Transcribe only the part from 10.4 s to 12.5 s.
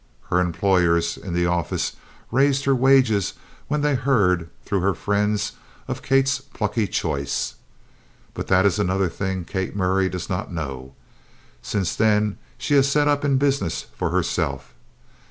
know. Since then